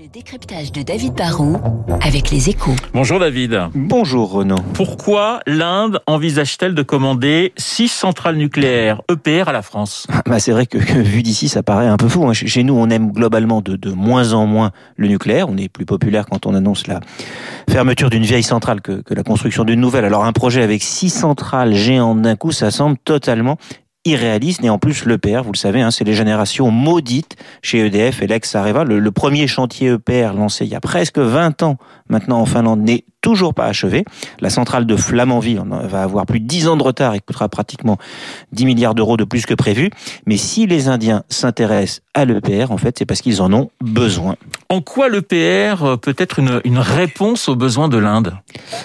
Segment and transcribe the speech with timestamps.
[0.00, 1.56] Le décryptage de David Barrault
[2.00, 2.76] avec les échos.
[2.94, 3.58] Bonjour David.
[3.74, 4.60] Bonjour Renaud.
[4.72, 10.06] Pourquoi l'Inde envisage-t-elle de commander six centrales nucléaires EPR à la France?
[10.26, 12.28] Bah C'est vrai que, que vu d'ici, ça paraît un peu fou.
[12.28, 12.32] Hein.
[12.32, 15.48] Chez nous, on aime globalement de, de moins en moins le nucléaire.
[15.48, 17.00] On est plus populaire quand on annonce la
[17.68, 20.04] fermeture d'une vieille centrale que, que la construction d'une nouvelle.
[20.04, 23.56] Alors un projet avec six centrales géantes d'un coup, ça semble totalement
[24.04, 24.64] irréaliste.
[24.64, 28.26] Et en plus, l'EPR, vous le savez, hein, c'est les générations maudites chez EDF et
[28.26, 28.84] l'ex-Areva.
[28.84, 31.76] Le, le, premier chantier EPR lancé il y a presque 20 ans
[32.08, 34.04] maintenant en Finlande n'est toujours pas achevé.
[34.40, 37.98] La centrale de Flamanville va avoir plus de 10 ans de retard et coûtera pratiquement
[38.52, 39.90] 10 milliards d'euros de plus que prévu.
[40.26, 44.36] Mais si les Indiens s'intéressent à l'EPR, en fait, c'est parce qu'ils en ont besoin.
[44.70, 48.34] En quoi l'EPR peut être une, une réponse aux besoins de l'Inde?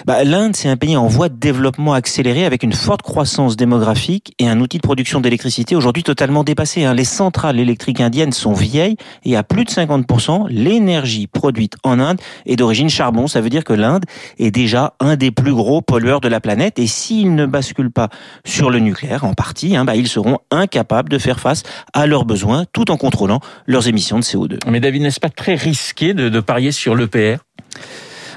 [0.06, 4.32] Bah, L'Inde, c'est un pays en voie de développement accéléré avec une forte croissance démographique
[4.38, 6.84] et un outil de production d'électricité aujourd'hui totalement dépassé.
[6.84, 6.94] Hein.
[6.94, 12.18] Les centrales électriques indiennes sont vieilles et à plus de 50%, l'énergie produite en Inde
[12.46, 13.26] est d'origine charbon.
[13.26, 14.06] Ça veut dire que l'Inde
[14.38, 18.08] est déjà un des plus gros pollueurs de la planète et s'ils ne basculent pas
[18.46, 22.24] sur le nucléaire en partie, hein, bah, ils seront incapables de faire face à leurs
[22.24, 24.60] besoins tout en contrôlant leurs émissions de CO2.
[24.66, 25.73] Mais David, n'est-ce pas très risqué
[26.14, 27.38] de, de parier sur l'EPR?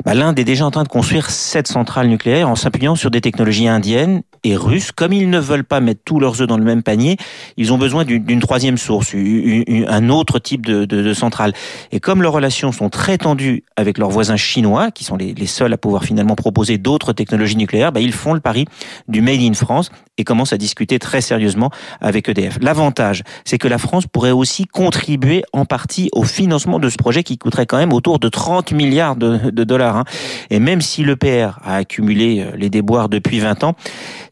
[0.05, 3.21] Bah, l'Inde est déjà en train de construire sept centrales nucléaires en s'appuyant sur des
[3.21, 4.91] technologies indiennes et russes.
[4.91, 7.17] Comme ils ne veulent pas mettre tous leurs œufs dans le même panier,
[7.57, 11.53] ils ont besoin d'une troisième source, un autre type de, centrale.
[11.91, 15.73] Et comme leurs relations sont très tendues avec leurs voisins chinois, qui sont les, seuls
[15.73, 18.65] à pouvoir finalement proposer d'autres technologies nucléaires, bah, ils font le pari
[19.08, 21.69] du Made in France et commencent à discuter très sérieusement
[22.02, 22.58] avec EDF.
[22.61, 27.23] L'avantage, c'est que la France pourrait aussi contribuer en partie au financement de ce projet
[27.23, 29.97] qui coûterait quand même autour de 30 milliards de, de dollars.
[29.97, 30.03] Hein.
[30.49, 33.75] Et même si l'EPR a accumulé euh, les déboires depuis 20 ans,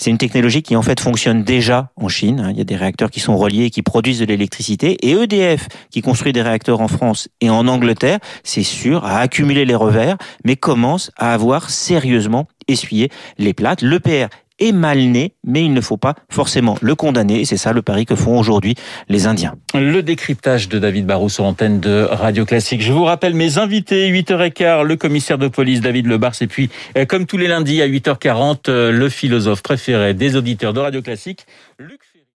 [0.05, 2.39] c'est une technologie qui en fait fonctionne déjà en Chine.
[2.39, 2.51] Hein.
[2.51, 4.97] Il y a des réacteurs qui sont reliés et qui produisent de l'électricité.
[5.01, 9.65] Et EDF, qui construit des réacteurs en France et en Angleterre, c'est sûr, a accumulé
[9.65, 13.81] les revers, mais commence à avoir sérieusement essuyé les plates.
[13.81, 14.27] L'EPR
[14.59, 17.45] est mal né, mais il ne faut pas forcément le condamner.
[17.45, 18.75] C'est ça le pari que font aujourd'hui
[19.09, 19.55] les Indiens.
[19.73, 22.81] Le décryptage de David Barrou sur antenne de Radio Classique.
[22.81, 26.69] Je vous rappelle mes invités, 8h15, le commissaire de police David Lebars, et puis,
[27.07, 31.45] comme tous les lundis à 8h40, le philosophe préféré des auditeurs de Radio Classique,
[31.77, 31.99] Luc